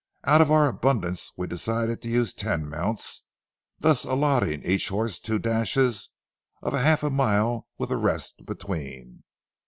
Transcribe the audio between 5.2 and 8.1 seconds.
dashes of a half mile with a